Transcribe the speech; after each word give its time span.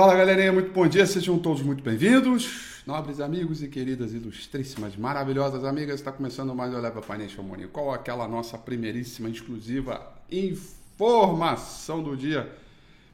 Fala 0.00 0.16
galerinha, 0.16 0.50
muito 0.50 0.72
bom 0.72 0.88
dia, 0.88 1.04
sejam 1.04 1.38
todos 1.38 1.60
muito 1.60 1.84
bem-vindos. 1.84 2.82
Nobres 2.86 3.20
amigos 3.20 3.62
e 3.62 3.68
queridas, 3.68 4.14
ilustríssimas, 4.14 4.96
maravilhosas 4.96 5.62
amigas, 5.62 5.96
está 5.96 6.10
começando 6.10 6.54
mais 6.54 6.72
o 6.72 6.78
Eleva 6.78 7.02
Financial 7.02 7.44
Money. 7.44 7.66
Qual 7.66 7.92
aquela 7.92 8.26
nossa 8.26 8.56
primeiríssima, 8.56 9.28
exclusiva 9.28 10.10
informação 10.32 12.02
do 12.02 12.16
dia 12.16 12.50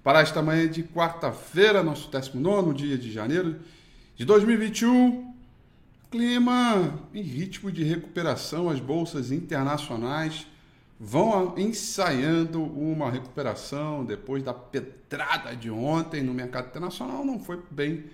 para 0.04 0.20
esta 0.20 0.40
manhã 0.40 0.68
de 0.68 0.84
quarta-feira, 0.84 1.82
nosso 1.82 2.08
19 2.08 2.72
dia 2.72 2.96
de 2.96 3.10
janeiro 3.10 3.56
de 4.14 4.24
2021. 4.24 5.34
Clima 6.08 7.00
em 7.12 7.20
ritmo 7.20 7.72
de 7.72 7.82
recuperação, 7.82 8.70
as 8.70 8.78
bolsas 8.78 9.32
internacionais 9.32 10.46
vão 10.98 11.54
ensaiando 11.58 12.62
uma 12.62 13.10
recuperação 13.10 14.04
depois 14.04 14.42
da 14.42 14.54
pedrada 14.54 15.54
de 15.54 15.70
ontem 15.70 16.22
no 16.22 16.32
mercado 16.32 16.68
internacional. 16.68 17.24
Não 17.24 17.38
foi 17.38 17.60
bem 17.70 18.04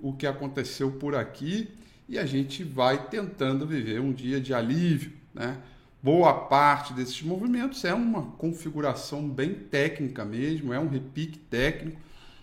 o 0.00 0.12
que 0.12 0.26
aconteceu 0.26 0.92
por 0.92 1.14
aqui 1.14 1.70
e 2.08 2.18
a 2.18 2.26
gente 2.26 2.62
vai 2.62 3.08
tentando 3.08 3.66
viver 3.66 4.00
um 4.00 4.12
dia 4.12 4.40
de 4.40 4.52
alívio, 4.54 5.12
né? 5.34 5.58
Boa 6.02 6.32
parte 6.32 6.92
desses 6.92 7.20
movimentos 7.22 7.84
é 7.84 7.92
uma 7.92 8.22
configuração 8.22 9.28
bem 9.28 9.54
técnica 9.54 10.24
mesmo, 10.24 10.72
é 10.72 10.78
um 10.78 10.88
repique 10.88 11.38
técnico, 11.38 12.00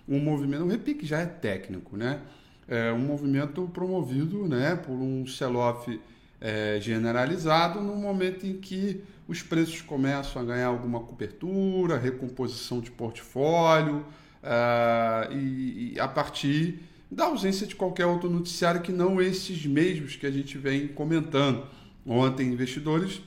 um 0.09 0.19
movimento, 0.19 0.63
um 0.63 0.67
repique 0.67 1.05
já 1.05 1.19
é 1.19 1.25
técnico, 1.25 1.95
né? 1.95 2.19
É 2.67 2.91
um 2.91 2.99
movimento 2.99 3.69
promovido, 3.73 4.47
né, 4.47 4.75
por 4.75 4.93
um 4.93 5.25
sell-off 5.27 5.99
é, 6.43 6.77
generalizado 6.81 7.79
no 7.79 7.95
momento 7.95 8.45
em 8.45 8.57
que 8.57 9.01
os 9.25 9.41
preços 9.41 9.81
começam 9.81 10.41
a 10.41 10.45
ganhar 10.45 10.67
alguma 10.67 10.99
cobertura, 10.99 11.97
recomposição 11.97 12.81
de 12.81 12.91
portfólio, 12.91 14.05
uh, 14.43 15.31
e, 15.31 15.93
e, 15.93 15.99
a 16.01 16.07
partir 16.07 16.81
da 17.09 17.25
ausência 17.25 17.65
de 17.65 17.75
qualquer 17.75 18.05
outro 18.05 18.29
noticiário 18.29 18.81
que 18.81 18.91
não 18.91 19.21
esses 19.21 19.65
mesmos 19.65 20.17
que 20.17 20.27
a 20.27 20.31
gente 20.31 20.57
vem 20.57 20.89
comentando. 20.89 21.65
Ontem, 22.05 22.51
investidores 22.51 23.21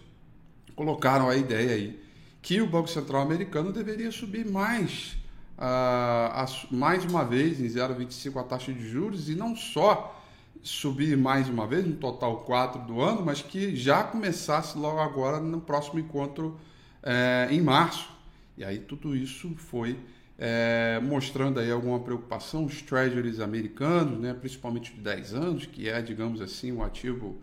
colocaram 0.75 1.31
a 1.31 1.37
ideia 1.37 1.73
aí 1.73 1.99
que 2.43 2.61
o 2.61 2.67
Banco 2.67 2.89
Central 2.89 3.23
americano 3.23 3.73
deveria 3.73 4.13
subir 4.13 4.45
mais, 4.47 5.17
uh, 5.57 6.75
mais 6.77 7.03
uma 7.07 7.25
vez 7.25 7.61
em 7.63 7.67
0,25 7.67 8.39
a 8.39 8.45
taxa 8.45 8.73
de 8.75 8.87
juros 8.87 9.31
e 9.31 9.35
não 9.35 9.57
só 9.57 10.23
subir 10.63 11.17
mais 11.17 11.49
uma 11.49 11.67
vez, 11.67 11.87
no 11.87 11.97
total 11.97 12.39
4 12.41 12.83
do 12.83 13.01
ano, 13.01 13.25
mas 13.25 13.43
que 13.43 13.75
já 13.75 14.03
começasse 14.03 14.77
logo 14.77 14.99
agora 14.99 15.41
no 15.41 15.61
próximo 15.61 15.99
encontro 15.99 16.59
é, 17.03 17.49
em 17.51 17.61
março. 17.61 18.09
E 18.57 18.65
aí 18.65 18.79
tudo 18.79 19.17
isso 19.17 19.55
foi 19.57 19.99
é, 20.39 21.01
mostrando 21.03 21.61
aí 21.61 21.71
alguma 21.71 22.01
preocupação, 22.01 22.65
os 22.65 22.83
treasuries 22.83 23.41
americanos, 23.41 24.19
né, 24.19 24.35
principalmente 24.35 24.95
de 24.95 25.01
10 25.01 25.35
anos, 25.35 25.67
que 25.67 25.89
é, 25.89 26.01
digamos 26.03 26.41
assim, 26.41 26.73
o 26.73 26.77
um 26.77 26.83
ativo 26.83 27.39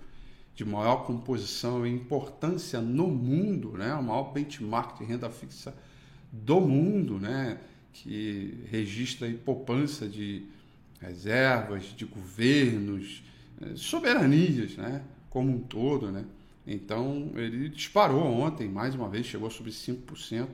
de 0.56 0.63
maior 0.63 1.06
composição 1.06 1.86
e 1.86 1.92
importância 1.92 2.80
no 2.80 3.07
mundo, 3.07 3.71
né, 3.77 3.94
o 3.95 4.04
maior 4.04 4.31
benchmark 4.31 5.00
de 5.00 5.06
renda 5.06 5.30
fixa 5.30 5.74
do 6.31 6.62
mundo, 6.62 7.19
né, 7.19 7.60
que 7.92 8.65
registra 8.69 9.27
aí 9.27 9.33
poupança 9.33 10.07
de 10.07 10.45
reservas 11.03 11.83
de 11.95 12.05
governos, 12.05 13.23
eh, 13.61 13.73
soberanias, 13.75 14.75
né? 14.77 15.01
como 15.29 15.51
um 15.51 15.59
todo. 15.59 16.11
Né? 16.11 16.23
Então, 16.65 17.31
ele 17.35 17.69
disparou 17.69 18.23
ontem, 18.23 18.69
mais 18.69 18.95
uma 18.95 19.09
vez, 19.09 19.25
chegou 19.25 19.47
a 19.47 19.51
subir 19.51 19.71
5%. 19.71 20.47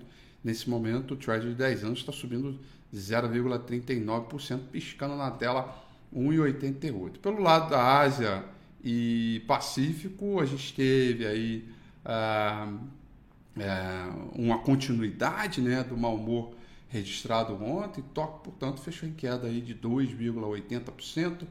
Nesse 0.44 0.70
momento, 0.70 1.14
o 1.14 1.18
Treasury 1.18 1.52
de 1.52 1.58
10 1.58 1.84
anos 1.84 2.00
está 2.00 2.12
subindo 2.12 2.58
0,39%, 2.94 4.60
piscando 4.72 5.16
na 5.16 5.30
tela 5.32 5.86
1,88%. 6.16 7.18
Pelo 7.20 7.42
lado 7.42 7.70
da 7.70 8.00
Ásia 8.00 8.44
e 8.84 9.44
Pacífico, 9.46 10.40
a 10.40 10.46
gente 10.46 10.74
teve 10.74 11.28
aí 11.28 11.70
ah, 12.06 12.74
é, 13.58 14.10
uma 14.34 14.60
continuidade 14.60 15.62
né, 15.62 15.84
do 15.84 15.98
mau 15.98 16.16
humor 16.16 16.54
registrado 16.90 17.54
ontem. 17.64 18.04
Tóquio, 18.14 18.52
portanto, 18.52 18.82
fechou 18.82 19.08
em 19.08 19.14
queda 19.14 19.48
aí 19.48 19.62
de 19.62 19.74
2,80%. 19.76 21.44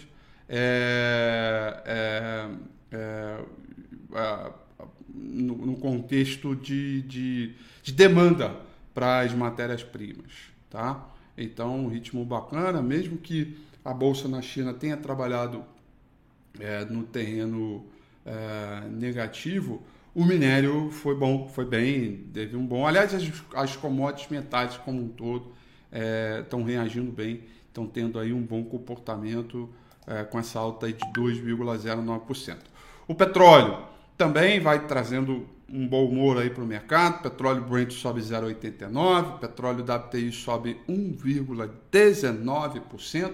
é, 0.55 1.83
é, 1.87 2.49
é, 2.95 3.39
é, 4.15 4.53
no, 5.09 5.57
no, 5.57 5.77
contexto 5.77 6.55
de, 6.55 7.01
de, 7.03 7.55
de 7.83 7.93
demanda 7.93 8.55
para 8.93 9.21
as 9.21 9.33
matérias-primas. 9.33 10.53
Tá? 10.69 11.09
Então, 11.39 11.87
um 11.87 11.89
ritmo 11.89 12.23
bacana, 12.23 12.83
mesmo 12.83 13.17
que 13.17 13.57
a 13.83 13.95
Bolsa 13.95 14.29
na 14.29 14.43
China 14.43 14.75
tenha 14.75 14.95
trabalhado 14.95 15.65
é, 16.61 16.85
no 16.85 17.03
terreno 17.05 17.87
é, 18.27 18.87
negativo, 18.91 19.83
o 20.15 20.23
minério 20.23 20.91
foi 20.91 21.17
bom, 21.17 21.49
foi 21.49 21.65
bem, 21.65 22.27
teve 22.35 22.59
um 22.59 22.67
bom. 22.67 22.87
Aliás, 22.87 23.15
as, 23.15 23.25
as 23.55 23.75
commodities 23.75 24.29
metais 24.29 24.77
como 24.77 25.01
um 25.01 25.09
todo 25.09 25.51
estão 26.41 26.63
reagindo 26.63 27.11
bem, 27.11 27.41
estão 27.69 27.87
tendo 27.87 28.19
aí 28.19 28.35
um 28.35 28.43
bom 28.43 28.63
comportamento 28.65 29.71
é, 30.07 30.23
com 30.25 30.39
essa 30.39 30.59
alta 30.59 30.91
de 30.93 31.05
2,09%. 31.13 32.57
O 33.07 33.15
petróleo 33.15 33.79
também 34.17 34.59
vai 34.61 34.87
trazendo 34.87 35.47
um 35.69 35.87
bom 35.89 36.07
humor 36.07 36.39
aí 36.39 36.49
para 36.51 36.63
o 36.63 36.67
mercado. 36.67 37.23
Petróleo 37.23 37.63
Brent 37.63 37.93
sobe 37.93 38.21
0,89, 38.21 39.39
petróleo 39.39 39.85
WTI 39.85 40.33
sobe 40.33 40.79
1,19%. 40.89 43.33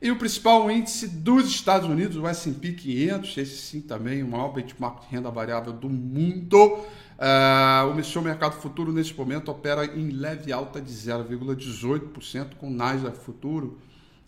E 0.00 0.10
o 0.10 0.16
principal 0.16 0.68
índice 0.68 1.06
dos 1.06 1.46
Estados 1.46 1.88
Unidos, 1.88 2.16
o 2.16 2.26
S&P 2.26 2.72
500, 2.72 3.38
esse 3.38 3.56
sim 3.56 3.80
também 3.80 4.20
o 4.22 4.28
maior 4.28 4.48
benchmark 4.48 5.02
de 5.02 5.08
renda 5.14 5.30
variável 5.30 5.72
do 5.72 5.88
mundo. 5.88 6.84
Uh, 7.16 7.86
o 7.96 8.04
seu 8.04 8.20
mercado 8.20 8.60
futuro 8.60 8.92
nesse 8.92 9.14
momento 9.14 9.48
opera 9.48 9.86
em 9.86 10.10
leve 10.10 10.52
alta 10.52 10.80
de 10.80 10.92
0,18%, 10.92 12.56
com 12.58 12.66
o 12.66 12.70
Nasdaq 12.70 13.16
futuro 13.16 13.78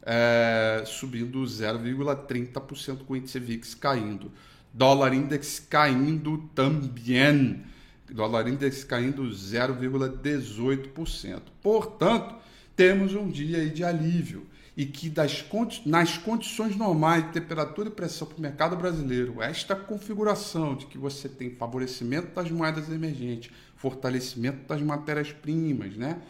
é, 0.04 0.82
subindo 0.86 1.42
0,30% 1.42 3.04
com 3.04 3.14
o 3.14 3.16
índice 3.16 3.38
VIX 3.38 3.74
caindo. 3.74 4.30
Dólar 4.72 5.14
index 5.14 5.58
caindo 5.58 6.48
também. 6.54 7.64
Dólar 8.10 8.48
index 8.48 8.84
caindo 8.84 9.22
0,18%. 9.24 11.40
Portanto, 11.62 12.34
temos 12.76 13.14
um 13.14 13.30
dia 13.30 13.66
de 13.68 13.82
alívio 13.82 14.46
e 14.76 14.84
que 14.84 15.08
das, 15.08 15.44
nas 15.86 16.18
condições 16.18 16.76
normais 16.76 17.24
de 17.26 17.32
temperatura 17.32 17.88
e 17.88 17.92
pressão 17.92 18.26
para 18.26 18.38
o 18.38 18.40
mercado 18.40 18.76
brasileiro, 18.76 19.40
esta 19.40 19.76
configuração 19.76 20.74
de 20.74 20.86
que 20.86 20.98
você 20.98 21.28
tem 21.28 21.50
favorecimento 21.50 22.34
das 22.34 22.50
moedas 22.50 22.90
emergentes, 22.90 23.52
fortalecimento 23.76 24.66
das 24.66 24.82
matérias-primas, 24.82 25.96
né? 25.96 26.20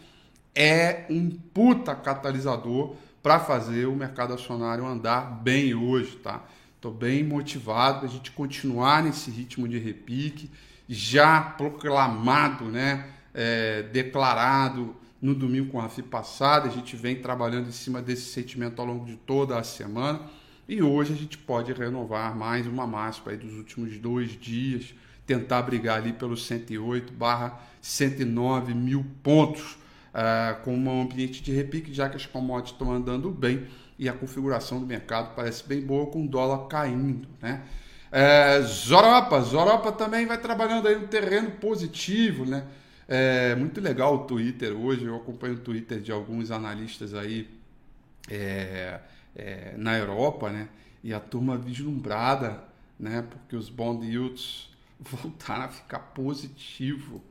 É 0.53 1.05
um 1.09 1.29
puta 1.29 1.95
catalisador 1.95 2.95
para 3.25 3.39
fazer 3.39 3.87
o 3.87 3.95
mercado 3.95 4.35
acionário 4.35 4.85
andar 4.85 5.41
bem 5.41 5.73
hoje, 5.73 6.15
tá? 6.17 6.45
Estou 6.75 6.93
bem 6.93 7.23
motivado 7.23 8.05
a 8.05 8.07
gente 8.07 8.29
continuar 8.29 9.01
nesse 9.01 9.31
ritmo 9.31 9.67
de 9.67 9.79
repique, 9.79 10.47
já 10.87 11.41
proclamado, 11.41 12.65
né? 12.65 13.09
É, 13.33 13.81
declarado 13.91 14.95
no 15.19 15.33
domingo 15.33 15.71
com 15.71 15.81
a 15.81 15.89
FI 15.89 16.03
passada. 16.03 16.67
A 16.67 16.71
gente 16.71 16.95
vem 16.95 17.15
trabalhando 17.15 17.67
em 17.67 17.71
cima 17.71 17.99
desse 17.99 18.31
sentimento 18.31 18.79
ao 18.79 18.85
longo 18.85 19.07
de 19.07 19.15
toda 19.15 19.57
a 19.57 19.63
semana. 19.63 20.21
E 20.69 20.83
hoje 20.83 21.13
a 21.13 21.17
gente 21.17 21.35
pode 21.35 21.73
renovar 21.73 22.35
mais 22.35 22.67
uma 22.67 22.85
máxima 22.85 23.31
aí 23.31 23.37
dos 23.37 23.53
últimos 23.53 23.97
dois 23.97 24.39
dias, 24.39 24.93
tentar 25.25 25.63
brigar 25.63 25.97
ali 25.97 26.13
pelos 26.13 26.45
108 26.45 27.11
barra 27.11 27.59
109 27.81 28.75
mil 28.75 29.03
pontos, 29.23 29.79
uh, 30.15 30.63
com 30.63 30.75
um 30.75 31.01
ambiente 31.01 31.43
de 31.43 31.51
repique, 31.51 31.93
já 31.93 32.09
que 32.09 32.15
as 32.15 32.25
commodities 32.25 32.73
estão 32.73 32.91
andando 32.91 33.29
bem 33.29 33.67
e 33.99 34.07
a 34.07 34.13
configuração 34.13 34.79
do 34.79 34.85
mercado 34.85 35.35
parece 35.35 35.67
bem 35.67 35.81
boa, 35.81 36.07
com 36.07 36.23
o 36.23 36.27
dólar 36.27 36.67
caindo, 36.67 37.27
né? 37.41 37.63
É, 38.11 38.61
Zoropa, 38.61 39.41
Zoropa 39.41 39.91
também 39.91 40.25
vai 40.25 40.37
trabalhando 40.37 40.87
aí 40.87 40.97
no 40.97 41.07
terreno 41.07 41.51
positivo, 41.51 42.45
né? 42.45 42.65
É 43.07 43.55
muito 43.55 43.81
legal 43.81 44.15
o 44.15 44.17
Twitter 44.19 44.73
hoje, 44.73 45.05
eu 45.05 45.15
acompanho 45.15 45.55
o 45.55 45.59
Twitter 45.59 45.99
de 45.99 46.11
alguns 46.11 46.49
analistas 46.49 47.13
aí 47.13 47.49
é, 48.29 48.99
é, 49.35 49.73
na 49.77 49.97
Europa, 49.97 50.49
né? 50.49 50.69
E 51.03 51.13
a 51.13 51.19
turma 51.19 51.57
vislumbrada, 51.57 52.63
né? 52.99 53.23
Porque 53.29 53.55
os 53.55 53.69
bond 53.69 54.05
yields 54.05 54.69
voltaram 54.99 55.65
a 55.65 55.69
ficar 55.69 55.99
positivo 55.99 57.21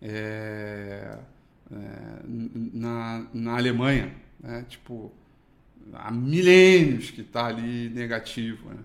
é, 0.00 1.18
é, 1.72 2.22
na, 2.26 3.26
na 3.32 3.56
Alemanha, 3.56 4.14
né? 4.40 4.64
Tipo, 4.68 5.12
há 5.92 6.10
milênios 6.10 7.10
que 7.10 7.22
está 7.22 7.46
ali 7.46 7.88
negativo, 7.90 8.70
né? 8.70 8.78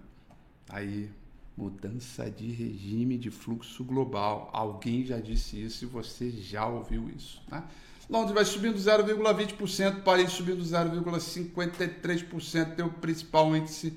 Aí 0.70 1.10
Mudança 1.56 2.32
de 2.32 2.52
regime 2.52 3.16
de 3.16 3.30
fluxo 3.30 3.84
global. 3.84 4.50
Alguém 4.52 5.06
já 5.06 5.20
disse 5.20 5.64
isso 5.64 5.86
e 5.86 5.88
você 5.88 6.32
já 6.32 6.66
ouviu 6.66 7.08
isso. 7.16 7.44
Né? 7.50 7.64
Londres 8.10 8.34
vai 8.34 8.44
subindo 8.44 8.76
0,20%, 8.76 10.02
Paris 10.02 10.32
subindo 10.32 10.64
0,53%, 10.64 12.76
tem 12.76 12.84
o 12.84 12.90
principal 12.90 13.56
índice. 13.56 13.96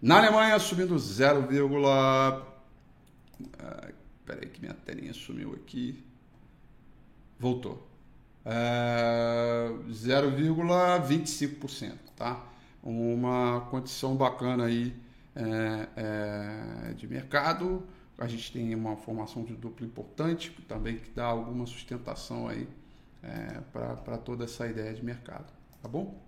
Na 0.00 0.18
Alemanha 0.18 0.56
subindo 0.58 0.98
0, 0.98 1.48
ah, 1.86 2.42
peraí 4.26 4.50
que 4.50 4.60
minha 4.60 4.74
telinha 4.74 5.14
sumiu 5.14 5.54
aqui. 5.54 6.04
Voltou. 7.38 7.89
É, 8.44 9.70
0,25%, 9.90 11.92
tá? 12.16 12.44
Uma 12.82 13.60
condição 13.70 14.16
bacana 14.16 14.64
aí 14.64 14.96
é, 15.36 15.88
é, 15.96 16.94
de 16.94 17.06
mercado. 17.06 17.86
A 18.18 18.26
gente 18.26 18.52
tem 18.52 18.74
uma 18.74 18.96
formação 18.96 19.44
de 19.44 19.54
duplo 19.54 19.86
importante 19.86 20.50
também 20.68 20.96
que 20.96 21.10
dá 21.10 21.26
alguma 21.26 21.66
sustentação 21.66 22.48
aí 22.48 22.66
é, 23.22 23.60
para 23.72 24.18
toda 24.18 24.44
essa 24.44 24.66
ideia 24.66 24.92
de 24.92 25.04
mercado, 25.04 25.46
tá 25.82 25.88
bom? 25.88 26.20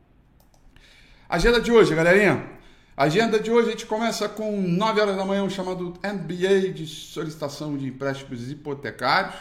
Agenda 1.28 1.60
de 1.60 1.72
hoje, 1.72 1.94
galerinha. 1.94 2.60
Agenda 2.94 3.40
de 3.40 3.50
hoje 3.50 3.68
a 3.68 3.70
gente 3.72 3.86
começa 3.86 4.28
com 4.28 4.60
9 4.60 5.00
horas 5.00 5.16
da 5.16 5.24
manhã, 5.24 5.42
um 5.42 5.50
chamado 5.50 5.94
MBA 6.04 6.72
de 6.74 6.86
solicitação 6.86 7.76
de 7.76 7.88
empréstimos 7.88 8.50
hipotecários. 8.50 9.34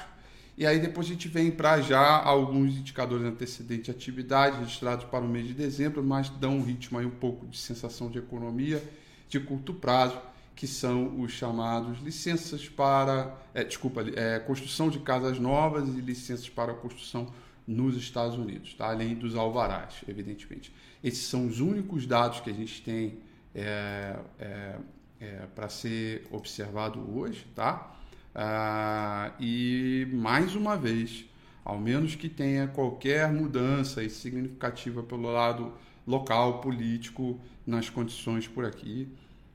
E 0.61 0.67
aí 0.67 0.77
depois 0.77 1.07
a 1.07 1.09
gente 1.09 1.27
vem 1.27 1.49
para 1.49 1.81
já 1.81 2.21
alguns 2.21 2.77
indicadores 2.77 3.25
antecedentes 3.25 3.85
de 3.85 3.89
atividade 3.89 4.59
registrados 4.59 5.05
para 5.05 5.25
o 5.25 5.27
mês 5.27 5.47
de 5.47 5.55
dezembro, 5.55 6.03
mas 6.03 6.29
dão 6.29 6.57
um 6.57 6.63
ritmo 6.63 6.99
aí 6.99 7.05
um 7.07 7.09
pouco 7.09 7.47
de 7.47 7.57
sensação 7.57 8.11
de 8.11 8.19
economia 8.19 8.79
de 9.27 9.39
curto 9.39 9.73
prazo, 9.73 10.21
que 10.55 10.67
são 10.67 11.19
os 11.19 11.31
chamados 11.31 11.99
licenças 12.03 12.69
para, 12.69 13.35
é, 13.55 13.63
desculpa, 13.63 14.05
é, 14.15 14.37
construção 14.37 14.91
de 14.91 14.99
casas 14.99 15.39
novas 15.39 15.89
e 15.89 15.99
licenças 15.99 16.47
para 16.47 16.75
construção 16.75 17.33
nos 17.65 17.97
Estados 17.97 18.37
Unidos, 18.37 18.75
tá? 18.75 18.87
além 18.87 19.15
dos 19.15 19.35
alvarás, 19.35 19.95
evidentemente. 20.07 20.71
Esses 21.03 21.23
são 21.23 21.47
os 21.47 21.59
únicos 21.59 22.05
dados 22.05 22.39
que 22.39 22.51
a 22.51 22.53
gente 22.53 22.83
tem 22.83 23.17
é, 23.55 24.15
é, 24.37 24.75
é 25.19 25.47
para 25.55 25.69
ser 25.69 26.27
observado 26.29 26.99
hoje, 27.17 27.47
tá? 27.55 27.97
Ah, 28.33 29.33
e 29.39 30.07
mais 30.11 30.55
uma 30.55 30.77
vez, 30.77 31.25
ao 31.63 31.77
menos 31.77 32.15
que 32.15 32.29
tenha 32.29 32.67
qualquer 32.67 33.31
mudança 33.31 34.07
significativa 34.09 35.03
pelo 35.03 35.31
lado 35.31 35.73
local, 36.07 36.61
político, 36.61 37.39
nas 37.65 37.89
condições 37.89 38.47
por 38.47 38.65
aqui. 38.65 39.07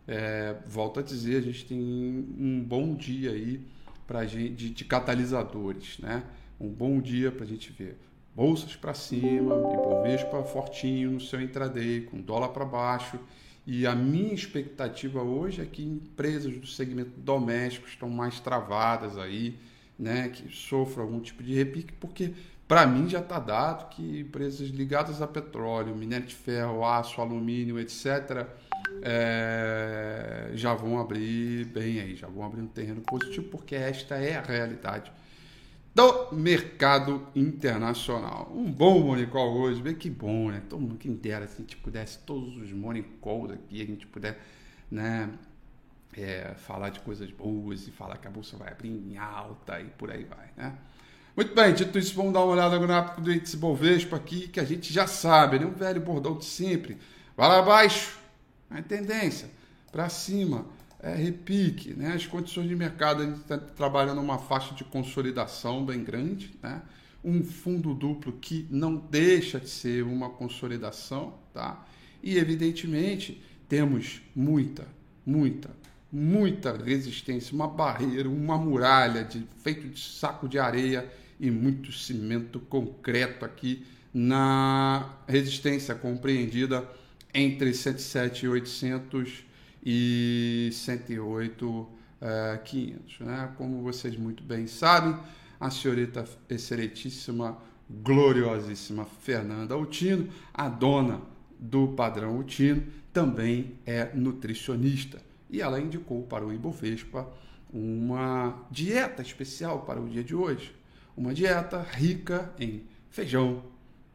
É, 0.07 0.57
volto 0.67 1.01
a 1.01 1.03
dizer, 1.03 1.39
a 1.39 1.41
gente 1.41 1.65
tem 1.67 1.79
um 1.79 2.63
bom 2.63 2.95
dia 2.95 3.33
aí 3.33 3.61
pra 4.07 4.25
gente, 4.25 4.55
de, 4.55 4.71
de 4.71 4.85
catalisadores, 4.85 5.99
né? 5.99 6.23
Um 6.61 6.69
bom 6.69 7.01
dia 7.01 7.33
para 7.33 7.45
a 7.45 7.49
gente 7.49 7.73
ver 7.73 7.99
bolsas 8.37 8.77
para 8.77 8.93
cima, 8.93 9.55
Ibovespa 9.73 10.45
fortinho 10.45 11.13
no 11.13 11.21
seu 11.21 11.41
intraday, 11.41 12.03
com 12.03 12.21
dólar 12.21 12.51
para 12.51 12.67
baixo. 12.67 13.19
E 13.67 13.85
a 13.85 13.97
minha 13.97 14.33
expectativa 14.33 15.21
hoje 15.23 15.61
é 15.61 15.67
que 15.67 15.83
empresas 15.83 16.57
do 16.57 16.67
segmento 16.69 17.19
doméstico 17.19 17.89
estão 17.89 18.09
mais 18.09 18.39
travadas 18.39 19.19
aí, 19.19 19.59
né? 19.99 20.29
Que 20.29 20.49
sofram 20.55 21.03
algum 21.03 21.19
tipo 21.19 21.43
de 21.43 21.53
repique, 21.53 21.93
porque 21.95 22.33
para 22.69 22.87
mim 22.87 23.09
já 23.09 23.19
está 23.19 23.41
dado 23.41 23.89
que 23.89 24.21
empresas 24.21 24.69
ligadas 24.69 25.21
a 25.21 25.27
petróleo, 25.27 25.97
minério 25.97 26.27
de 26.27 26.35
ferro, 26.35 26.85
aço, 26.85 27.21
alumínio, 27.21 27.81
etc., 27.81 28.47
é, 29.03 30.51
já 30.55 30.73
vão 30.75 31.01
abrir 31.01 31.65
bem 31.67 32.01
aí, 32.01 32.15
já 32.15 32.29
vão 32.29 32.45
abrir 32.45 32.61
um 32.61 32.69
terreno 32.69 33.01
positivo, 33.01 33.49
porque 33.49 33.75
esta 33.75 34.17
é 34.17 34.37
a 34.37 34.43
realidade 34.43 35.11
do 35.97 36.29
mercado 36.31 37.27
internacional. 37.35 38.53
Um 38.55 38.71
bom 38.71 39.01
morning 39.01 39.25
call 39.29 39.57
hoje, 39.57 39.81
bem 39.81 39.95
que 39.95 40.11
bom, 40.11 40.51
né? 40.51 40.63
Todo 40.69 40.83
mundo, 40.83 40.97
quem 40.99 41.15
dera, 41.15 41.49
se 41.49 41.55
a 41.55 41.57
gente 41.61 41.75
pudesse, 41.79 42.19
todos 42.19 42.55
os 42.59 42.71
morning 42.71 43.07
calls 43.23 43.51
aqui, 43.53 43.81
a 43.81 43.87
gente 43.87 44.07
puder, 44.07 44.39
né? 44.91 45.31
É, 46.13 46.53
falar 46.59 46.91
de 46.91 47.01
coisas 47.01 47.31
boas 47.31 47.89
e 47.89 47.91
falar 47.91 48.19
que 48.19 48.29
a 48.29 48.31
bolsa 48.31 48.59
vai 48.59 48.73
abrir 48.73 48.91
em 48.91 49.17
alta 49.17 49.81
e 49.81 49.87
por 49.87 50.11
aí 50.11 50.25
vai, 50.25 50.51
né? 50.55 50.75
Muito 51.35 51.55
bem, 51.55 51.73
dito 51.73 51.99
isso, 51.99 52.15
vamos 52.15 52.35
dar 52.35 52.41
uma 52.41 52.53
olhada 52.53 52.79
no 52.79 52.87
gráfico 52.87 53.23
do 53.23 53.33
índice 53.33 53.57
Bovespa 53.57 54.17
aqui, 54.17 54.49
que 54.49 54.61
a 54.61 54.65
gente 54.65 54.93
já 54.93 55.07
sabe, 55.07 55.59
né? 55.59 55.65
Um 55.65 55.73
velho 55.73 56.03
bordão 56.03 56.37
de 56.37 56.45
sempre. 56.45 56.99
Vai 57.35 57.49
lá 57.49 57.61
abaixo, 57.61 58.19
a 58.69 58.83
tendência, 58.83 59.49
para 59.91 60.11
cima, 60.11 60.67
é 61.07 61.15
repique, 61.15 61.95
né? 61.95 62.13
As 62.15 62.27
condições 62.27 62.69
de 62.69 62.75
mercado, 62.75 63.23
a 63.23 63.27
gente 63.27 63.39
está 63.39 63.57
trabalhando 63.57 64.21
uma 64.21 64.39
faixa 64.39 64.75
de 64.75 64.83
consolidação 64.83 65.85
bem 65.85 66.03
grande, 66.03 66.53
né? 66.63 66.83
Um 67.25 67.45
fundo 67.45 67.95
duplo 67.95 68.33
que 68.33 68.67
não 68.71 68.97
deixa 68.97 69.61
de 69.61 69.69
ser 69.69 70.03
uma 70.03 70.31
consolidação, 70.31 71.35
tá? 71.55 71.87
E, 72.23 72.37
evidentemente, 72.39 73.41
temos 73.69 74.21
muita, 74.35 74.87
muita, 75.25 75.71
muita 76.11 76.77
resistência, 76.77 77.55
uma 77.55 77.69
barreira, 77.69 78.29
uma 78.29 78.59
muralha 78.59 79.25
de, 79.25 79.47
feito 79.63 79.89
de 79.89 80.01
saco 80.01 80.49
de 80.49 80.59
areia 80.59 81.09
e 81.39 81.51
muito 81.51 81.93
cimento 81.93 82.59
concreto 82.59 83.45
aqui 83.45 83.85
na 84.13 85.15
resistência 85.29 85.95
compreendida 85.95 86.89
entre 87.35 87.75
107,800 87.75 89.29
e 89.29 89.46
108,500. 90.73 93.21
Uh, 93.21 93.25
né? 93.25 93.53
Como 93.57 93.83
vocês 93.83 94.17
muito 94.17 94.43
bem 94.43 94.67
sabem, 94.67 95.17
a 95.59 95.71
senhorita 95.71 96.25
excelentíssima, 96.49 97.57
gloriosíssima 97.89 99.05
Fernanda 99.05 99.75
Altino, 99.75 100.29
a 100.53 100.69
dona 100.69 101.23
do 101.59 101.89
padrão 101.89 102.37
Altino, 102.37 102.83
também 103.13 103.75
é 103.87 104.11
nutricionista. 104.15 105.23
E 105.49 105.61
ela 105.61 105.81
indicou 105.81 106.23
para 106.23 106.45
o 106.45 106.53
Ibovespa 106.53 107.29
uma 107.73 108.67
dieta 108.71 109.23
especial 109.23 109.83
para 109.83 110.01
o 110.01 110.09
dia 110.09 110.25
de 110.25 110.35
hoje 110.35 110.75
uma 111.17 111.33
dieta 111.33 111.81
rica 111.81 112.53
em 112.61 112.85
feijão 113.09 113.65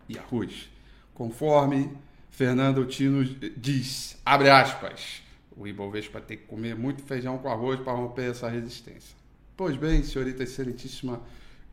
e 0.07 0.17
arroz. 0.17 0.69
Conforme 1.13 1.91
Fernando 2.29 2.85
Tino 2.85 3.23
diz, 3.57 4.17
abre 4.23 4.49
aspas, 4.49 5.23
o 5.61 5.67
Ibovespa 5.67 6.19
tem 6.19 6.37
que 6.37 6.45
comer 6.45 6.75
muito 6.75 7.03
feijão 7.03 7.37
com 7.37 7.47
arroz 7.47 7.79
para 7.79 7.93
romper 7.93 8.31
essa 8.31 8.49
resistência. 8.49 9.15
Pois 9.55 9.77
bem, 9.77 10.01
senhorita 10.01 10.41
excelentíssima, 10.41 11.21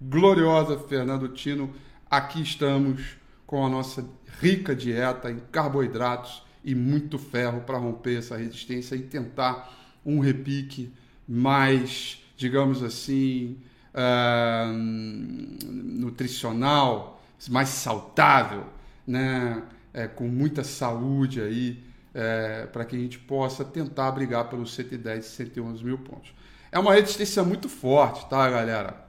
gloriosa 0.00 0.78
Fernando 0.78 1.28
Tino, 1.28 1.72
aqui 2.10 2.42
estamos 2.42 3.16
com 3.46 3.64
a 3.64 3.68
nossa 3.68 4.06
rica 4.40 4.76
dieta 4.76 5.30
em 5.30 5.40
carboidratos 5.50 6.42
e 6.62 6.74
muito 6.74 7.18
ferro 7.18 7.62
para 7.62 7.78
romper 7.78 8.18
essa 8.18 8.36
resistência 8.36 8.94
e 8.94 9.00
tentar 9.00 9.74
um 10.04 10.20
repique 10.20 10.92
mais, 11.26 12.22
digamos 12.36 12.82
assim, 12.82 13.56
uh, 13.94 14.70
nutricional, 14.70 17.22
mais 17.48 17.70
saudável, 17.70 18.66
né? 19.06 19.62
É, 19.94 20.06
com 20.06 20.28
muita 20.28 20.62
saúde 20.62 21.40
aí, 21.40 21.82
é, 22.14 22.66
para 22.66 22.84
que 22.84 22.96
a 22.96 22.98
gente 22.98 23.18
possa 23.18 23.64
tentar 23.64 24.10
brigar 24.12 24.48
pelos 24.48 24.74
110 24.74 25.24
e 25.24 25.28
111 25.28 25.84
mil 25.84 25.98
pontos. 25.98 26.32
É 26.70 26.78
uma 26.78 26.94
resistência 26.94 27.42
muito 27.42 27.68
forte, 27.68 28.28
tá, 28.28 28.48
galera? 28.50 29.08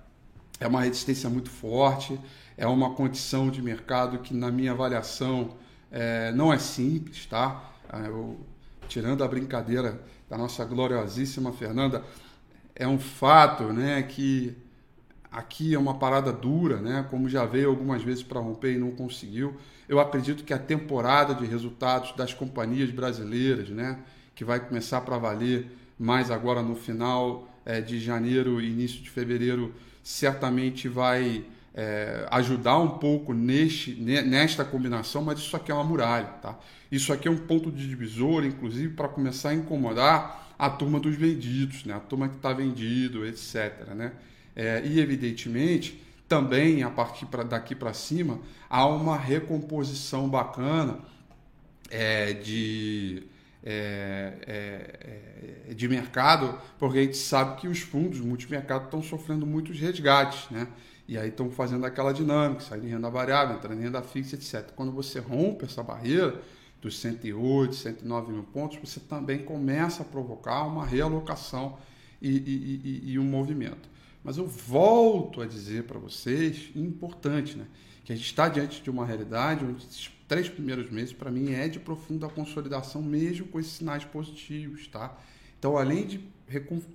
É 0.60 0.68
uma 0.68 0.82
resistência 0.82 1.29
muito 1.29 1.50
forte, 1.50 2.20
é 2.58 2.68
uma 2.68 2.94
condição 2.94 3.50
de 3.50 3.62
mercado 3.62 4.20
que, 4.20 4.34
na 4.34 4.51
minha 4.51 4.72
avaliação, 4.72 5.56
é, 5.91 6.32
não 6.32 6.51
é 6.51 6.58
simples, 6.58 7.25
tá? 7.25 7.74
Eu 8.06 8.39
tirando 8.88 9.24
a 9.24 9.27
brincadeira 9.27 10.01
da 10.29 10.38
nossa 10.38 10.65
gloriosíssima 10.65 11.53
Fernanda, 11.53 12.03
é 12.75 12.88
um 12.88 13.00
fato, 13.00 13.72
né, 13.74 14.01
que 14.03 14.56
aqui 15.31 15.74
é 15.74 15.79
uma 15.79 15.95
parada 15.95 16.31
dura, 16.31 16.77
né, 16.77 17.05
como 17.09 17.29
já 17.29 17.45
veio 17.45 17.69
algumas 17.69 18.01
vezes 18.01 18.24
para 18.24 18.39
romper 18.39 18.74
e 18.74 18.77
não 18.77 18.91
conseguiu. 18.91 19.55
Eu 19.88 20.00
acredito 20.00 20.43
que 20.43 20.53
a 20.53 20.59
temporada 20.59 21.33
de 21.33 21.45
resultados 21.45 22.13
das 22.15 22.33
companhias 22.33 22.91
brasileiras, 22.91 23.69
né, 23.69 24.00
que 24.36 24.43
vai 24.43 24.59
começar 24.59 25.01
para 25.01 25.17
valer 25.17 25.67
mais 25.98 26.31
agora 26.31 26.62
no 26.62 26.75
final 26.75 27.48
é, 27.65 27.81
de 27.81 28.00
janeiro 28.00 28.62
e 28.62 28.69
início 28.69 29.01
de 29.01 29.09
fevereiro, 29.09 29.74
certamente 30.01 30.88
vai 30.88 31.43
é, 31.74 32.27
ajudar 32.31 32.77
um 32.79 32.98
pouco 32.98 33.33
neste, 33.33 33.93
nesta 33.93 34.65
combinação, 34.65 35.21
mas 35.21 35.39
isso 35.39 35.55
aqui 35.55 35.71
é 35.71 35.74
uma 35.74 35.83
muralha, 35.83 36.27
tá? 36.41 36.57
Isso 36.91 37.13
aqui 37.13 37.27
é 37.27 37.31
um 37.31 37.38
ponto 37.38 37.71
de 37.71 37.88
divisor, 37.88 38.43
inclusive, 38.43 38.93
para 38.93 39.07
começar 39.07 39.50
a 39.50 39.53
incomodar 39.53 40.53
a 40.57 40.69
turma 40.69 41.00
dos 41.00 41.15
vendidos, 41.15 41.86
né? 41.86 41.93
A 41.93 42.00
turma 42.00 42.27
que 42.27 42.36
está 42.36 42.51
vendido, 42.51 43.25
etc, 43.25 43.93
né? 43.95 44.13
É, 44.60 44.86
e, 44.86 45.00
evidentemente, 45.00 46.04
também, 46.28 46.84
a 46.84 46.89
partir 46.89 47.25
pra, 47.28 47.44
daqui 47.44 47.74
para 47.74 47.94
cima, 47.94 48.42
há 48.70 48.86
uma 48.86 49.18
recomposição 49.18 50.28
bacana 50.28 51.00
é, 51.89 52.34
de... 52.34 53.24
É, 53.63 54.34
é, 54.48 55.70
é, 55.70 55.74
de 55.74 55.88
mercado, 55.88 56.60
porque 56.78 57.00
a 57.00 57.04
gente 57.04 57.18
sabe 57.18 57.60
que 57.60 57.68
os 57.68 57.80
fundos 57.80 58.20
multimercado 58.20 58.86
estão 58.86 59.01
sofrendo 59.04 59.46
muitos 59.46 59.80
resgates, 59.80 60.50
né? 60.50 60.68
E 61.08 61.18
aí 61.18 61.28
estão 61.28 61.51
fazendo 61.51 61.86
aquela 61.86 62.13
dinâmica, 62.13 62.62
saindo 62.62 62.86
em 62.86 62.89
renda 62.89 63.10
variável, 63.10 63.56
entrando 63.56 63.80
em 63.80 63.84
renda 63.84 64.01
fixa, 64.01 64.36
etc. 64.36 64.72
Quando 64.75 64.92
você 64.92 65.20
rompe 65.20 65.66
essa 65.66 65.84
barreira 65.84 66.42
dos 66.82 67.00
108, 67.00 67.75
109 67.75 68.32
mil 68.32 68.44
pontos, 68.44 68.78
você 68.78 69.00
também 69.00 69.39
começa 69.39 70.04
a 70.04 70.06
provocar 70.06 70.66
uma 70.66 70.86
realocação 70.86 71.78
e, 72.22 72.30
e, 72.30 72.82
e, 72.84 73.12
e 73.13 73.20
um 73.20 73.25
movimento. 73.25 73.89
Mas 74.23 74.38
eu 74.38 74.45
volto 74.45 75.41
a 75.41 75.45
dizer 75.45 75.83
para 75.83 75.99
vocês, 75.99 76.69
importante, 76.75 77.57
né? 77.57 77.65
Que 78.03 78.13
a 78.13 78.15
gente 78.15 78.25
está 78.25 78.49
diante 78.49 78.81
de 78.81 78.89
uma 78.89 79.05
realidade 79.05 79.63
onde 79.63 79.85
esses 79.85 80.11
três 80.27 80.47
primeiros 80.49 80.89
meses, 80.91 81.13
para 81.13 81.31
mim, 81.31 81.53
é 81.53 81.67
de 81.67 81.79
profunda 81.79 82.27
consolidação, 82.27 83.01
mesmo 83.01 83.47
com 83.47 83.59
esses 83.59 83.73
sinais 83.73 84.03
positivos, 84.05 84.88
tá? 84.88 85.17
Então, 85.57 85.77
além 85.77 86.05
de 86.05 86.23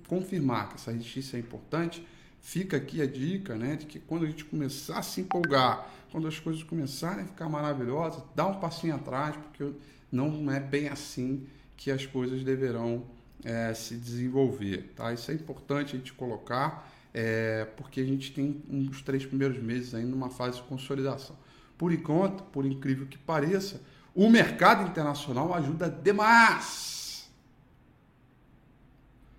confirmar 0.07 0.69
que 0.69 0.75
essa 0.75 0.91
resistência 0.91 1.37
é 1.37 1.39
importante, 1.39 2.05
fica 2.41 2.77
aqui 2.77 3.01
a 3.01 3.07
dica, 3.07 3.55
né, 3.55 3.75
de 3.75 3.85
que 3.85 3.99
quando 3.99 4.23
a 4.23 4.27
gente 4.27 4.45
começar 4.45 4.99
a 4.99 5.01
se 5.01 5.21
empolgar, 5.21 5.89
quando 6.11 6.27
as 6.27 6.39
coisas 6.39 6.63
começarem 6.63 7.23
a 7.23 7.27
ficar 7.27 7.49
maravilhosas, 7.49 8.23
dá 8.35 8.45
um 8.47 8.59
passinho 8.59 8.95
atrás, 8.95 9.35
porque 9.35 9.71
não 10.11 10.51
é 10.51 10.59
bem 10.59 10.87
assim 10.87 11.47
que 11.75 11.91
as 11.91 12.05
coisas 12.05 12.43
deverão 12.43 13.03
é, 13.43 13.73
se 13.73 13.95
desenvolver, 13.95 14.93
tá? 14.95 15.13
Isso 15.13 15.29
é 15.29 15.33
importante 15.33 15.95
a 15.95 15.97
gente 15.97 16.13
colocar, 16.13 16.89
é, 17.17 17.63
porque 17.77 18.01
a 18.01 18.03
gente 18.03 18.33
tem 18.33 18.61
uns 18.69 19.01
três 19.01 19.25
primeiros 19.25 19.57
meses 19.57 19.95
ainda 19.95 20.09
numa 20.09 20.29
fase 20.29 20.57
de 20.57 20.63
consolidação. 20.63 21.37
Por 21.77 21.93
enquanto, 21.93 22.43
por 22.43 22.65
incrível 22.65 23.07
que 23.07 23.17
pareça, 23.17 23.81
o 24.13 24.29
mercado 24.29 24.85
internacional 24.85 25.53
ajuda 25.53 25.89
demais 25.89 27.31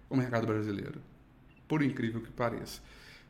o 0.08 0.16
mercado 0.16 0.46
brasileiro, 0.46 1.02
por 1.68 1.82
incrível 1.82 2.22
que 2.22 2.30
pareça. 2.30 2.80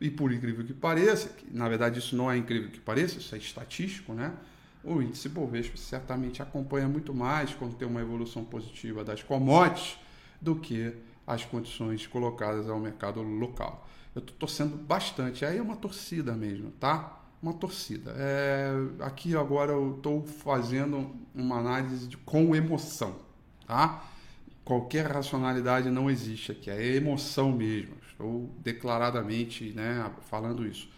E 0.00 0.10
por 0.10 0.30
incrível 0.30 0.64
que 0.64 0.74
pareça, 0.74 1.28
que, 1.30 1.52
na 1.52 1.68
verdade 1.68 1.98
isso 1.98 2.14
não 2.14 2.30
é 2.30 2.36
incrível 2.36 2.70
que 2.70 2.78
pareça, 2.78 3.18
isso 3.18 3.34
é 3.34 3.38
estatístico, 3.38 4.12
né? 4.12 4.32
O 4.84 5.02
índice 5.02 5.28
Bovespa 5.28 5.76
certamente 5.76 6.40
acompanha 6.40 6.86
muito 6.86 7.12
mais 7.12 7.52
quando 7.52 7.74
tem 7.74 7.88
uma 7.88 8.00
evolução 8.00 8.44
positiva 8.44 9.02
das 9.02 9.24
commodities 9.24 9.98
do 10.40 10.54
que 10.54 10.94
as 11.26 11.44
condições 11.44 12.06
colocadas 12.06 12.68
ao 12.68 12.78
mercado 12.78 13.20
local. 13.22 13.88
Eu 14.16 14.20
estou 14.20 14.34
torcendo 14.38 14.76
bastante, 14.78 15.44
aí 15.44 15.58
é 15.58 15.62
uma 15.62 15.76
torcida 15.76 16.32
mesmo, 16.32 16.70
tá? 16.80 17.20
Uma 17.42 17.52
torcida. 17.52 18.14
É, 18.16 18.70
aqui 19.00 19.36
agora 19.36 19.72
eu 19.72 19.96
estou 19.96 20.24
fazendo 20.24 21.14
uma 21.34 21.58
análise 21.58 22.08
de, 22.08 22.16
com 22.16 22.56
emoção, 22.56 23.14
tá? 23.66 24.02
Qualquer 24.64 25.06
racionalidade 25.06 25.90
não 25.90 26.10
existe 26.10 26.50
aqui, 26.50 26.70
é 26.70 26.96
emoção 26.96 27.52
mesmo 27.52 27.94
ou 28.18 28.50
declaradamente 28.58 29.72
né, 29.72 30.10
falando 30.22 30.66
isso. 30.66 30.88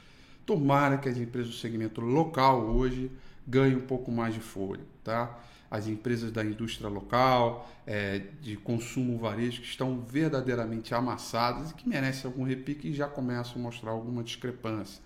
Tomara 0.47 0.97
que 0.97 1.09
as 1.09 1.19
empresas 1.19 1.51
do 1.51 1.57
segmento 1.57 2.01
local 2.01 2.67
hoje 2.69 3.11
ganhem 3.47 3.77
um 3.77 3.87
pouco 3.87 4.13
mais 4.13 4.33
de 4.33 4.41
folha, 4.41 4.85
tá? 5.03 5.37
As 5.71 5.87
empresas 5.87 6.33
da 6.33 6.45
indústria 6.45 6.89
local, 6.89 7.71
é, 7.87 8.23
de 8.41 8.57
consumo 8.57 9.19
varejo, 9.19 9.61
que 9.61 9.69
estão 9.69 10.01
verdadeiramente 10.01 10.95
amassadas 10.95 11.71
e 11.71 11.75
que 11.75 11.89
merecem 11.89 12.31
algum 12.31 12.43
repique 12.43 12.89
e 12.89 12.95
já 12.95 13.07
começam 13.07 13.57
a 13.57 13.59
mostrar 13.59 13.91
alguma 13.91 14.23
discrepância. 14.23 15.03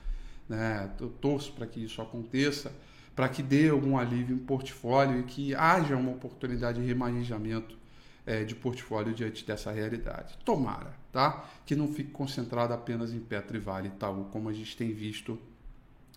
Né? 0.48 0.90
Eu 1.00 1.08
torço 1.08 1.52
para 1.52 1.66
que 1.66 1.82
isso 1.82 2.00
aconteça, 2.00 2.72
para 3.14 3.28
que 3.28 3.42
dê 3.42 3.68
algum 3.68 3.98
alívio 3.98 4.36
em 4.36 4.38
portfólio 4.38 5.20
e 5.20 5.22
que 5.24 5.54
haja 5.54 5.96
uma 5.96 6.12
oportunidade 6.12 6.80
de 6.80 6.86
remanejamento 6.86 7.76
é, 8.24 8.44
de 8.44 8.54
portfólio 8.54 9.12
diante 9.12 9.44
dessa 9.44 9.70
realidade. 9.70 10.38
Tomara, 10.44 10.94
tá? 11.10 11.44
Que 11.66 11.74
não 11.74 11.88
fique 11.92 12.10
concentrado 12.10 12.72
apenas 12.72 13.12
em 13.12 13.18
Petro 13.20 13.56
e 13.56 13.60
Vale 13.60 13.88
e 13.88 13.90
Itaú, 13.90 14.26
como 14.30 14.48
a 14.48 14.52
gente 14.52 14.76
tem 14.76 14.92
visto 14.92 15.38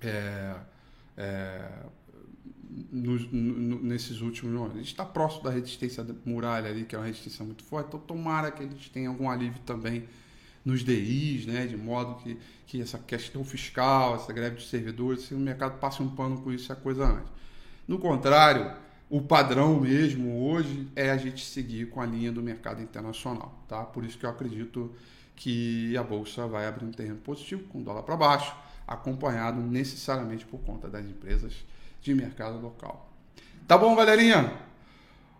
é, 0.01 0.55
é, 1.17 1.67
no, 2.91 3.81
nesses 3.83 4.21
últimos 4.21 4.53
anos. 4.59 4.73
A 4.73 4.77
gente 4.77 4.87
está 4.87 5.05
próximo 5.05 5.43
da 5.43 5.51
resistência 5.51 6.03
da 6.03 6.13
muralha 6.25 6.69
ali, 6.69 6.83
que 6.85 6.95
é 6.95 6.97
uma 6.97 7.07
resistência 7.07 7.45
muito 7.45 7.63
forte, 7.63 7.87
então 7.87 7.99
tomara 7.99 8.51
que 8.51 8.63
a 8.63 8.67
gente 8.67 8.89
tenha 8.91 9.09
algum 9.09 9.29
alívio 9.29 9.61
também 9.65 10.05
nos 10.63 10.83
DIs, 10.83 11.45
né, 11.45 11.67
de 11.67 11.77
modo 11.77 12.15
que, 12.15 12.37
que 12.65 12.81
essa 12.81 12.97
questão 12.97 13.43
fiscal, 13.43 14.15
essa 14.15 14.33
greve 14.33 14.57
de 14.57 14.67
servidores, 14.67 15.23
se 15.23 15.33
o 15.35 15.39
mercado 15.39 15.79
passe 15.79 16.01
um 16.01 16.09
pano 16.09 16.41
com 16.41 16.51
isso, 16.51 16.71
é 16.71 16.75
coisa 16.75 17.05
antes. 17.05 17.31
No 17.87 17.99
contrário, 17.99 18.75
o 19.07 19.21
padrão 19.21 19.79
mesmo 19.79 20.49
hoje 20.49 20.87
é 20.95 21.11
a 21.11 21.17
gente 21.17 21.45
seguir 21.45 21.89
com 21.89 22.01
a 22.01 22.05
linha 22.05 22.31
do 22.31 22.41
mercado 22.41 22.81
internacional, 22.81 23.63
tá? 23.67 23.83
Por 23.83 24.03
isso 24.03 24.17
que 24.17 24.25
eu 24.25 24.29
acredito 24.29 24.91
que 25.35 25.95
a 25.95 26.01
bolsa 26.01 26.47
vai 26.47 26.65
abrir 26.65 26.85
um 26.85 26.91
terreno 26.91 27.17
positivo 27.17 27.63
com 27.65 27.83
dólar 27.83 28.01
para 28.01 28.17
baixo, 28.17 28.55
acompanhado 28.87 29.61
necessariamente 29.61 30.45
por 30.45 30.59
conta 30.61 30.87
das 30.87 31.05
empresas 31.05 31.53
de 32.05 32.13
mercado 32.13 32.59
local. 32.61 33.11
Tá 33.67 33.75
bom, 33.75 33.95
galerinha? 33.95 34.53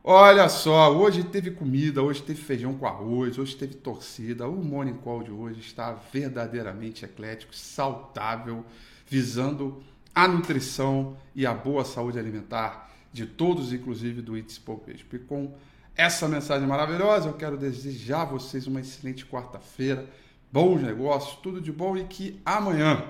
Olha 0.03 0.49
só, 0.49 0.91
hoje 0.95 1.23
teve 1.23 1.51
comida, 1.51 2.01
hoje 2.01 2.23
teve 2.23 2.41
feijão 2.41 2.73
com 2.73 2.87
arroz, 2.87 3.37
hoje 3.37 3.55
teve 3.55 3.75
torcida. 3.75 4.47
O 4.47 4.63
Morning 4.63 4.95
Call 4.95 5.21
de 5.21 5.31
hoje 5.31 5.59
está 5.59 5.93
verdadeiramente 6.11 7.05
eclético, 7.05 7.55
saudável, 7.55 8.65
visando 9.07 9.83
a 10.13 10.27
nutrição 10.27 11.15
e 11.35 11.45
a 11.45 11.53
boa 11.53 11.85
saúde 11.85 12.17
alimentar 12.17 12.91
de 13.13 13.27
todos, 13.27 13.71
inclusive 13.71 14.23
do 14.23 14.35
Índice 14.35 14.59
Bovespa. 14.59 15.17
E 15.17 15.19
com 15.19 15.53
essa 15.95 16.27
mensagem 16.27 16.67
maravilhosa, 16.67 17.29
eu 17.29 17.33
quero 17.33 17.57
desejar 17.57 18.23
a 18.23 18.25
vocês 18.25 18.65
uma 18.65 18.79
excelente 18.79 19.23
quarta-feira, 19.23 20.09
bons 20.51 20.81
negócios, 20.81 21.35
tudo 21.43 21.61
de 21.61 21.71
bom 21.71 21.95
e 21.95 22.05
que 22.05 22.41
amanhã, 22.43 23.05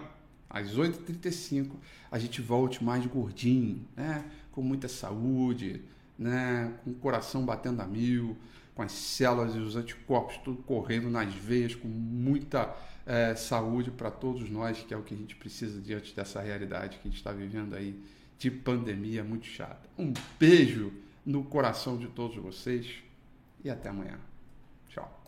às 0.56 0.74
8h35, 0.74 1.72
a 2.10 2.18
gente 2.18 2.42
volte 2.42 2.82
mais 2.82 3.06
gordinho, 3.06 3.86
né? 3.94 4.24
com 4.54 4.62
muita 4.62 4.88
saúde, 4.88 5.82
né? 6.18 6.74
com 6.82 6.92
o 6.92 6.94
coração 6.94 7.46
batendo 7.46 7.82
a 7.82 7.86
mil, 7.86 8.38
com 8.74 8.82
as 8.82 8.94
células 8.94 9.54
e 9.54 9.58
os 9.58 9.76
anticorpos 9.76 10.38
tudo 10.38 10.64
correndo 10.64 11.10
nas 11.10 11.34
veias, 11.34 11.76
com 11.76 11.90
muita 11.90 12.74
é, 13.06 13.36
saúde 13.36 13.92
para 13.92 14.10
todos 14.10 14.50
nós, 14.50 14.82
que 14.82 14.94
é 14.94 14.98
o 14.98 15.04
que 15.04 15.14
a 15.14 15.18
gente 15.18 15.36
precisa 15.36 15.82
diante 15.82 16.16
dessa 16.16 16.42
realidade 16.42 17.00
que 17.00 17.08
a 17.08 17.12
gente 17.12 17.18
está 17.18 17.34
vivendo 17.34 17.76
aí 17.76 18.02
de 18.40 18.50
pandemia 18.50 19.26
muito 19.26 19.46
chata. 19.46 19.90
Um 20.00 20.14
beijo 20.40 20.94
no 21.26 21.44
coração 21.44 21.98
de 21.98 22.08
todos 22.08 22.38
vocês 22.38 23.04
e 23.62 23.70
até 23.70 23.90
amanhã. 23.90 24.18
Tchau. 24.88 25.22